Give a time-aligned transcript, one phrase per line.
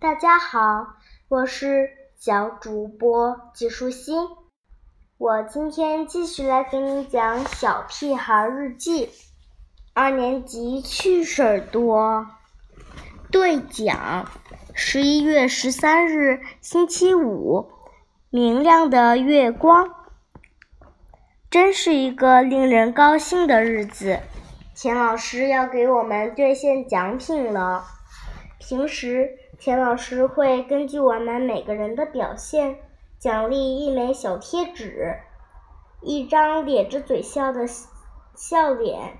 [0.00, 0.94] 大家好，
[1.26, 4.28] 我是小主播季舒心。
[5.18, 9.06] 我今天继续来给你讲《小屁孩日记》。
[9.94, 12.24] 二年级趣事儿多，
[13.32, 14.30] 兑奖。
[14.72, 17.68] 十一月十三日，星期五，
[18.30, 19.92] 明亮的月光，
[21.50, 24.20] 真是一个令人高兴的日子。
[24.76, 27.84] 钱老师要给我们兑现奖品了。
[28.60, 32.78] 平时，钱老师会根据我们每个人的表现，
[33.18, 35.16] 奖励一枚小贴纸，
[36.00, 37.66] 一张咧着嘴笑的
[38.36, 39.18] 笑脸。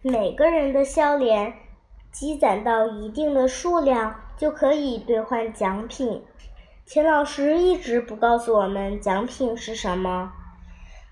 [0.00, 1.54] 每个人的笑脸
[2.12, 6.24] 积攒到一定的数量，就可以兑换奖品。
[6.86, 10.32] 钱老师一直不告诉我们奖品是什么，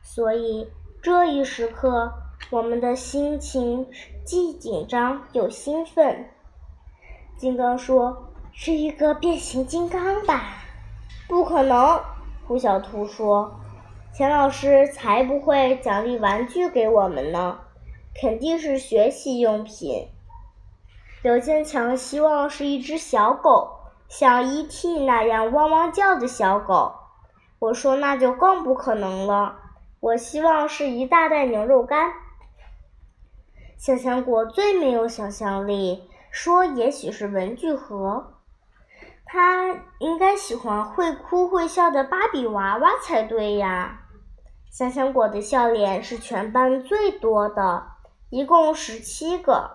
[0.02, 0.70] 所以
[1.02, 2.12] 这一时刻，
[2.50, 3.88] 我们的心情
[4.24, 6.30] 既紧张又兴奋。
[7.36, 10.65] 金刚说：“是一个变形金刚吧
[11.29, 12.01] ？”“不可能。”
[12.48, 13.60] 胡小兔说。
[14.15, 17.59] “钱老师才不会奖励玩具给我们呢。”
[18.18, 20.09] 肯定是学习用品。
[21.23, 25.04] 刘坚强希望是一只小狗，像 E.T.
[25.04, 26.95] 那样汪汪叫的小狗。
[27.59, 29.59] 我说那就更不可能了。
[30.01, 32.10] 我希望是一大袋牛肉干。
[33.76, 38.34] 香香果最没有想象力，说也许是文具盒。
[39.24, 44.02] 他应该喜欢会哭会笑的芭比娃娃才对呀。
[44.70, 47.87] 香香果的笑脸是全班最多的。
[48.29, 49.70] 一共十七个，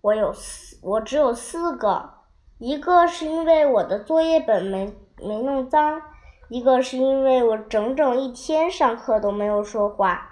[0.00, 2.14] 我有四，我只有四个。
[2.56, 6.00] 一个是因为我的作业本没没弄脏，
[6.48, 10.30] 一个是因为我整整一天上课都没有说话。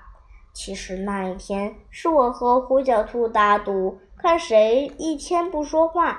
[0.54, 6.18] 其实那一天是我和胡小兔打赌，看谁一天不说话。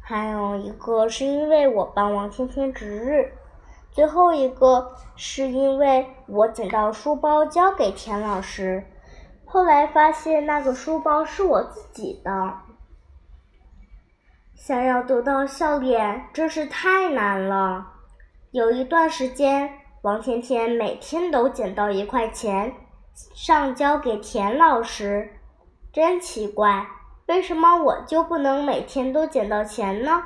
[0.00, 3.32] 还有一个是因为我帮王天天值日，
[3.90, 8.86] 最后一个是因为我捡到书包交给田老师。
[9.44, 12.30] 后来发现那个书包是我自己的。
[14.54, 17.84] 想要得到笑脸真是太难了。
[18.52, 19.68] 有一段时间，
[20.02, 22.72] 王天天每天都捡到一块钱，
[23.34, 25.32] 上交给田老师。
[25.92, 26.86] 真奇怪，
[27.26, 30.22] 为什么我就不能每天都捡到钱呢？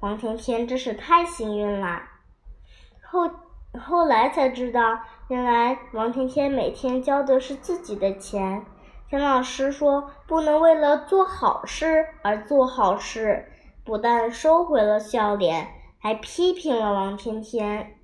[0.00, 2.10] 王甜甜真是太幸运啦。
[3.02, 3.30] 后
[3.78, 5.00] 后来才知道。
[5.28, 8.66] 原来王甜甜每天交的是自己的钱。
[9.08, 13.50] 田老师说不能为了做好事而做好事，
[13.82, 15.68] 不但收回了笑脸，
[15.98, 17.94] 还批评了王甜甜。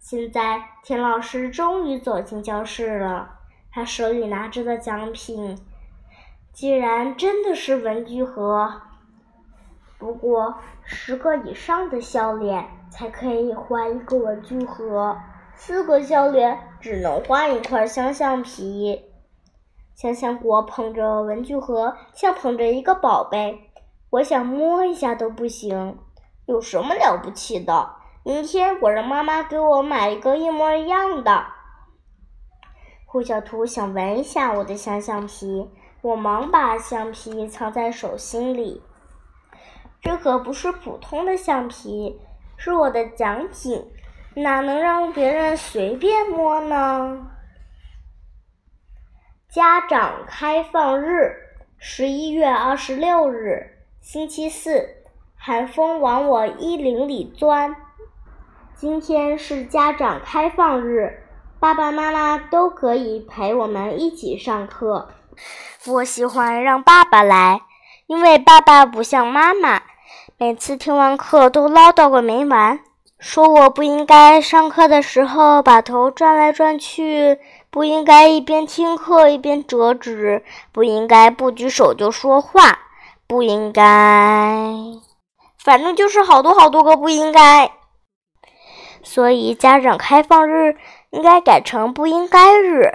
[0.00, 3.38] 现在田老师终于走进教室了，
[3.70, 5.56] 他手里拿着的奖品，
[6.54, 8.80] 既然真的是文具盒。
[9.98, 10.54] 不过
[10.84, 15.18] 十个以上的笑脸才可以换一个文具盒。
[15.56, 19.04] 四个笑脸只能换一块香橡皮。
[19.94, 23.70] 香香果捧着文具盒，像捧着一个宝贝。
[24.10, 25.98] 我想摸一下都不行。
[26.46, 27.90] 有什么了不起的？
[28.22, 31.46] 明天我让妈妈给我买一个一模一样的。
[33.06, 35.70] 胡小图想闻一下我的香橡皮，
[36.04, 38.82] 我忙把橡皮藏在手心里。
[40.02, 42.20] 这可不是普通的橡皮，
[42.58, 43.90] 是我的奖品。
[44.34, 47.30] 哪能让别人随便摸呢？
[49.48, 51.36] 家长开放日，
[51.78, 54.86] 十一月二十六日，星期四。
[55.36, 57.74] 寒风往我衣领里钻。
[58.74, 61.22] 今天是家长开放日，
[61.58, 65.08] 爸爸妈妈都可以陪我们一起上课。
[65.86, 67.60] 我喜欢让爸爸来，
[68.06, 69.82] 因为爸爸不像妈妈，
[70.38, 72.80] 每次听完课都唠叨个没完。
[73.18, 77.38] 说我不应该上课的时候把头转来转去，
[77.70, 82.78] 不应该一边听课一边折纸，不应该不举手就说话，
[83.26, 83.82] 不应该，
[85.58, 87.70] 反正就是好多好多个不应该。
[89.02, 90.76] 所以家长开放日
[91.10, 92.92] 应该改成不应该日。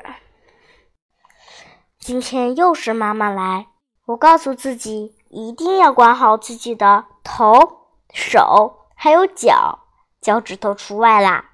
[2.00, 3.68] 今天又是妈妈来，
[4.06, 7.82] 我告诉自己一定要管好自己的头、
[8.14, 9.80] 手还有脚。
[10.22, 11.46] 脚趾头除外啦，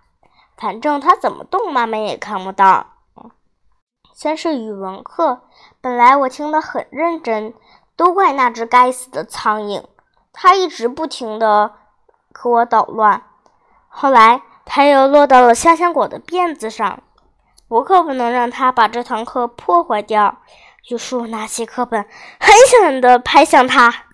[0.58, 2.88] 反正他怎么动，妈妈也看不到。
[4.14, 5.42] 先是语文课，
[5.82, 7.54] 本来我听得很认真，
[7.96, 9.84] 都怪那只该死的苍蝇，
[10.34, 11.74] 它一直不停地
[12.34, 13.24] 给我捣乱。
[13.88, 17.04] 后来它又落到了香香果的辫子上，
[17.68, 20.40] 我可不能让他把这堂课破坏掉。
[20.90, 22.04] 于是我拿起课本，
[22.40, 22.54] 狠
[22.84, 24.06] 狠地拍向他。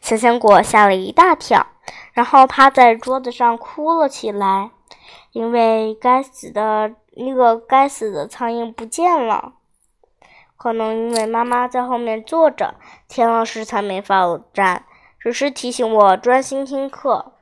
[0.00, 1.66] 小香果吓了一大跳，
[2.12, 4.72] 然后趴在桌子上哭了起来，
[5.30, 9.52] 因为该死的那个该死的苍蝇不见了。
[10.56, 12.74] 可能因为妈妈在后面坐着，
[13.08, 14.22] 田老师才没发
[14.52, 14.84] 站，
[15.20, 17.32] 只是提醒我专心听课。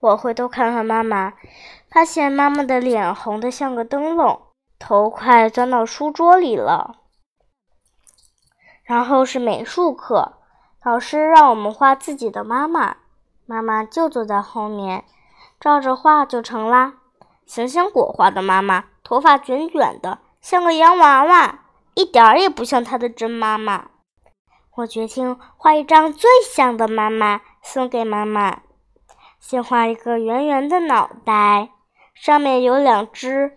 [0.00, 1.32] 我回头看看妈妈，
[1.96, 4.38] 发现妈妈的脸红得像个灯笼，
[4.78, 6.96] 头快钻到书桌里了。
[8.84, 10.34] 然后是美术课，
[10.84, 12.98] 老师让我们画自己的妈妈，
[13.46, 15.06] 妈妈就坐在后面，
[15.58, 16.96] 照着画就成啦。
[17.46, 21.60] 香香果画的妈妈，头发卷卷的，像个洋娃娃，
[21.94, 23.86] 一点儿也不像她的真妈妈。
[24.74, 28.60] 我决定画一张最像的妈妈，送给妈妈。
[29.40, 31.70] 先画一个圆圆的脑袋，
[32.16, 33.52] 上面有两只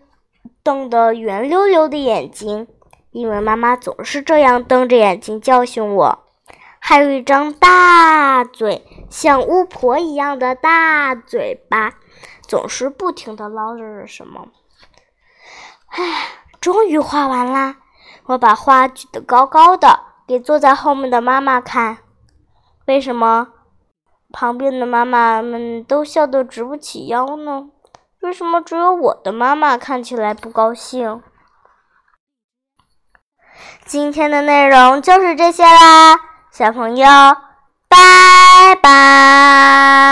[0.62, 2.68] 瞪得圆溜溜的眼睛，
[3.10, 6.18] 因为妈妈总是这样瞪着眼睛教训我。
[6.78, 11.94] 还有一张大嘴，像巫婆一样的大嘴巴，
[12.46, 14.48] 总是不停地唠叨着什么。
[15.88, 16.28] 唉，
[16.60, 17.76] 终于画完啦！
[18.26, 21.98] 我把画举得高高的，给坐在后面的妈妈看。
[22.86, 23.48] 为什么？
[24.32, 27.68] 旁边的妈妈们都笑得直不起腰呢，
[28.20, 31.22] 为什么只有我的妈妈看起来不高兴？
[33.86, 36.20] 今天的内容就是这些啦，
[36.52, 37.06] 小朋友，
[37.88, 40.09] 拜拜。